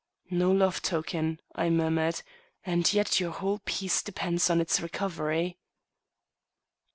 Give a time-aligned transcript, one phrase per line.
[0.31, 2.23] "No love token," I murmured,
[2.65, 5.59] "and yet your whole peace depends on its recovery."